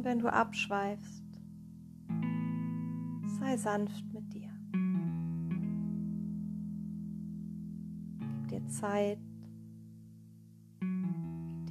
Wenn 0.03 0.19
du 0.19 0.31
abschweifst, 0.31 1.23
sei 3.39 3.57
sanft 3.57 4.05
mit 4.13 4.33
dir. 4.33 4.51
Gib 8.47 8.61
dir 8.61 8.67
Zeit 8.67 9.17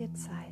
dir 0.02 0.14
Zeit. 0.14 0.51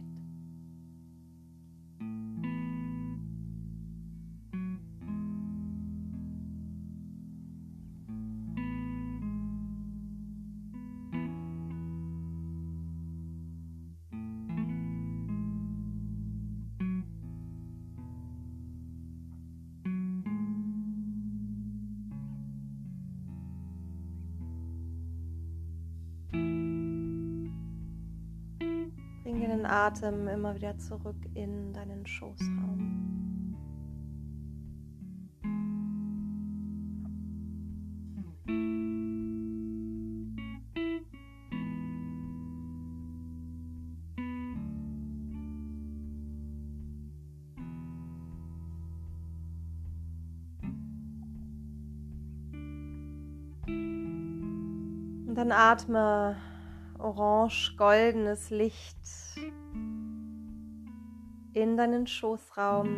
Atem 29.90 30.28
immer 30.28 30.54
wieder 30.54 30.78
zurück 30.78 31.16
in 31.34 31.72
deinen 31.72 32.06
Schoßraum. 32.06 33.16
Und 55.26 55.34
dann 55.34 55.50
atme 55.50 56.36
orange-goldenes 56.98 58.50
Licht 58.50 59.29
in 61.60 61.76
deinen 61.76 62.06
Schoßraum 62.06 62.88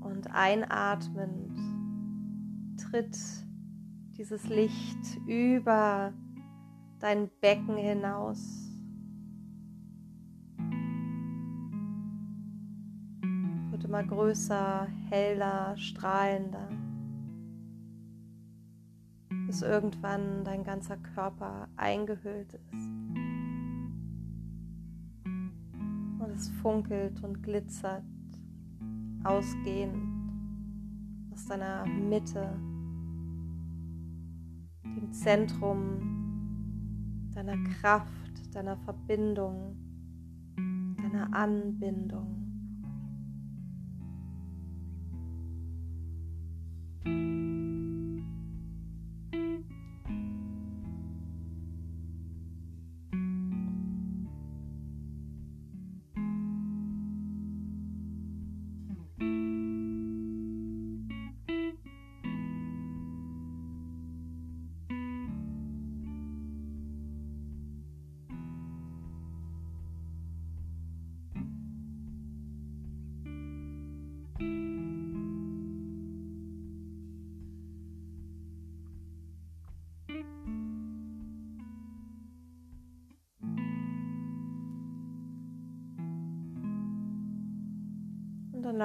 und 0.00 0.32
einatmend 0.32 1.58
tritt 2.78 3.18
dieses 4.16 4.48
Licht 4.48 5.18
über 5.26 6.12
dein 7.00 7.28
Becken 7.40 7.76
hinaus. 7.76 8.70
Wird 13.70 13.84
immer 13.84 14.04
größer, 14.04 14.86
heller, 15.10 15.76
strahlender, 15.76 16.68
bis 19.46 19.62
irgendwann 19.62 20.44
dein 20.44 20.62
ganzer 20.64 20.96
Körper 20.96 21.68
eingehüllt 21.76 22.54
ist. 22.54 22.95
Funkelt 26.66 27.22
und 27.22 27.44
glitzert, 27.44 28.02
ausgehend 29.22 30.32
aus 31.32 31.46
deiner 31.46 31.86
Mitte, 31.86 32.58
dem 34.84 35.12
Zentrum 35.12 37.30
deiner 37.32 37.56
Kraft, 37.80 38.52
deiner 38.52 38.76
Verbindung, 38.78 39.76
deiner 40.96 41.32
Anbindung. 41.32 42.45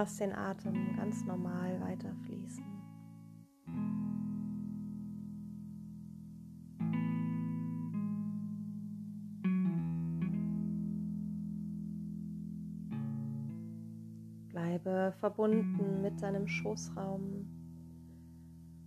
Lass 0.01 0.17
den 0.17 0.33
Atem 0.33 0.95
ganz 0.97 1.23
normal 1.25 1.79
weiter 1.79 2.11
fließen. 2.25 2.63
Bleibe 14.49 15.13
verbunden 15.19 16.01
mit 16.01 16.19
deinem 16.23 16.47
Schoßraum. 16.47 17.45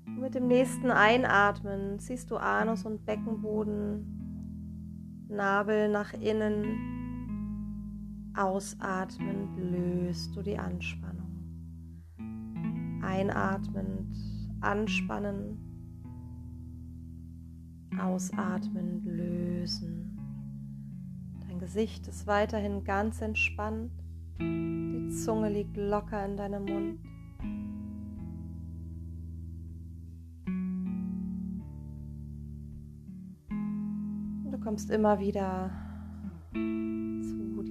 Und 0.07 0.20
mit 0.20 0.35
dem 0.35 0.48
nächsten 0.48 0.90
Einatmen 0.90 2.00
ziehst 2.00 2.33
du 2.33 2.38
Anus 2.38 2.85
und 2.85 3.07
Beckenboden, 3.07 5.29
Nabel 5.29 5.88
nach 5.88 6.12
innen 6.14 6.93
Ausatmend 8.37 9.57
löst 9.57 10.35
du 10.35 10.42
die 10.42 10.59
Anspannung. 10.59 11.31
Einatmend 13.01 14.16
anspannen. 14.61 15.59
Ausatmend 17.97 19.05
lösen. 19.05 20.18
Dein 21.47 21.61
Gesicht 21.61 22.09
ist 22.09 22.27
weiterhin 22.27 22.83
ganz 22.83 23.20
entspannt. 23.20 23.92
Die 24.40 25.11
Zunge 25.11 25.49
liegt 25.49 25.77
locker 25.77 26.25
in 26.27 26.37
deinem 26.37 26.64
Mund. 26.64 26.99
Du 34.51 34.59
kommst 34.59 34.90
immer 34.90 35.20
wieder 35.20 35.70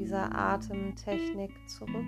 dieser 0.04 0.36
Atemtechnik 0.36 1.52
zurück. 1.70 2.06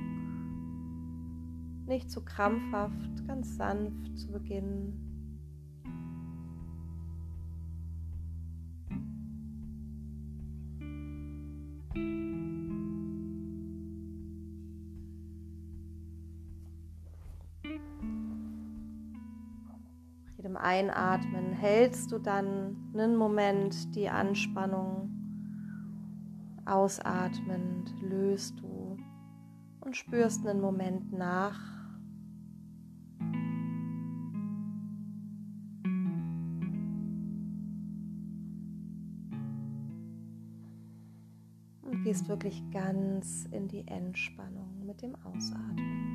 Nicht 1.87 2.11
zu 2.11 2.25
krampfhaft, 2.25 3.25
ganz 3.25 3.55
sanft 3.55 4.19
zu 4.19 4.33
beginnen. 4.33 5.01
jedem 20.37 20.57
Einatmen 20.57 21.53
hältst 21.53 22.11
du 22.11 22.19
dann 22.19 22.75
einen 22.93 23.15
Moment 23.15 23.95
die 23.95 24.09
Anspannung 24.09 25.24
Ausatmend 26.65 27.93
löst 28.01 28.59
du 28.59 28.97
und 29.81 29.95
spürst 29.95 30.45
einen 30.47 30.61
Moment 30.61 31.13
nach. 31.13 31.59
Und 41.83 42.03
gehst 42.03 42.27
wirklich 42.27 42.63
ganz 42.71 43.45
in 43.51 43.67
die 43.67 43.87
Entspannung 43.87 44.85
mit 44.85 45.03
dem 45.03 45.15
Ausatmen. 45.23 46.14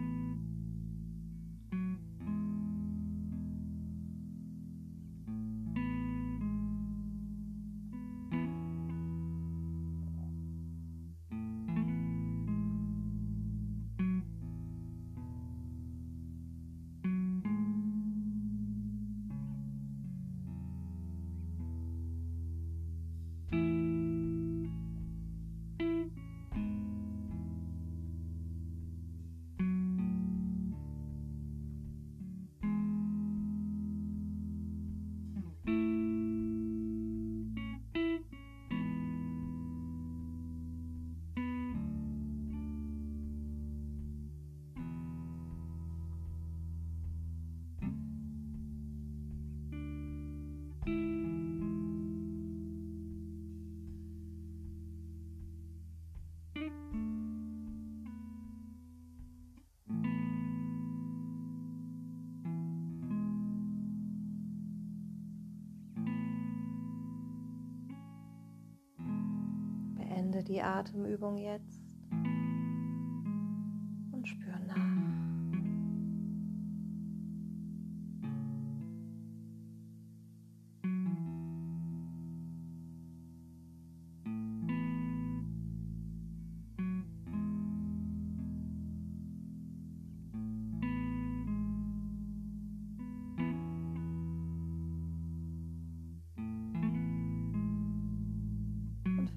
Die 70.42 70.62
Atemübung 70.62 71.36
jetzt 71.36 71.79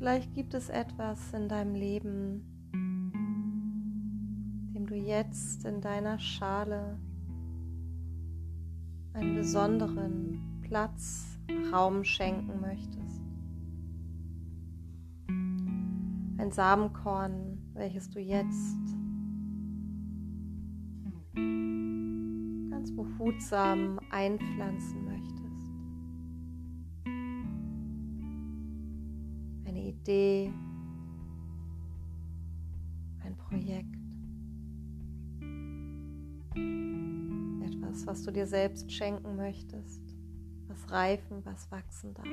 Vielleicht 0.04 0.34
gibt 0.34 0.54
es 0.54 0.68
etwas 0.68 1.32
in 1.32 1.48
deinem 1.48 1.76
Leben, 1.76 2.44
dem 4.76 4.86
du 4.86 4.96
jetzt 4.96 5.63
in 5.63 5.80
deiner 5.80 6.20
Schale 6.20 7.00
einen 9.13 9.34
besonderen 9.34 10.60
Platz, 10.62 11.39
Raum 11.72 12.04
schenken 12.04 12.60
möchtest. 12.60 13.22
Ein 16.38 16.52
Samenkorn, 16.52 17.60
welches 17.74 18.10
du 18.10 18.20
jetzt 18.20 18.76
ganz 22.70 22.94
behutsam 22.94 24.02
einpflanzen 24.10 25.06
möchtest. 25.06 25.43
Idee, 30.04 30.52
ein 33.24 33.38
Projekt, 33.38 33.96
etwas, 37.63 38.06
was 38.06 38.24
du 38.24 38.32
dir 38.32 38.46
selbst 38.46 38.92
schenken 38.92 39.38
möchtest, 39.38 40.02
was 40.68 40.92
reifen, 40.92 41.46
was 41.46 41.72
wachsen 41.72 42.13
darf. 42.16 42.28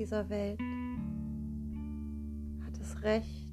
Dieser 0.00 0.30
Welt 0.30 0.58
hat 2.64 2.80
das 2.80 3.02
Recht, 3.02 3.52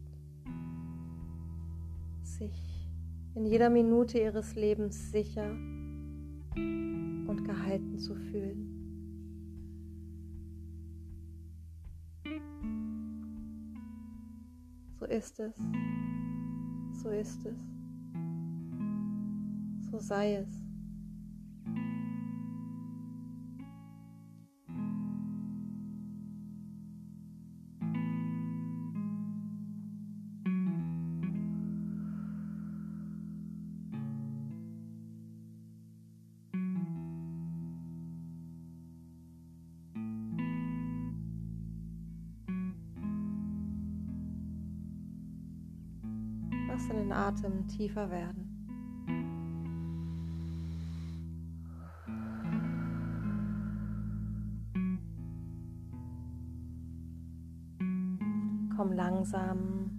sich 2.24 2.90
in 3.36 3.46
jeder 3.46 3.70
Minute 3.70 4.18
ihres 4.18 4.56
Lebens 4.56 5.12
sicher 5.12 5.52
und 6.56 7.44
gehalten 7.44 8.00
zu 8.00 8.16
fühlen. 8.16 8.74
So 14.98 15.06
ist 15.06 15.42
es, 15.42 15.54
so 16.94 17.10
ist 17.10 17.46
es, 17.46 17.60
so 19.92 20.00
sei 20.00 20.36
es. 20.36 20.67
Lass 46.88 46.96
den 46.96 47.12
Atem 47.12 47.68
tiefer 47.68 48.10
werden. 48.10 48.54
Komm 58.76 58.94
langsam 58.94 59.90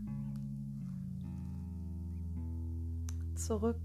zurück. 3.35 3.81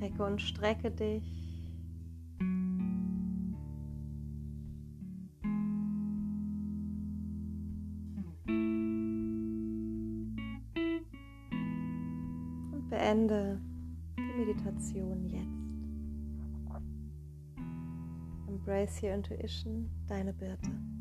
Recke 0.00 0.24
und 0.24 0.42
strecke 0.42 0.90
dich. 0.90 1.41
Your 19.02 19.14
intuition, 19.14 19.90
deine 20.08 20.32
Birte. 20.32 20.91